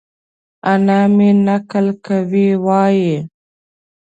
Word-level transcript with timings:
انا 0.71 0.99
مې؛ 1.15 1.29
نکل 1.47 1.87
کوي 2.05 2.47
وايي؛ 2.65 3.15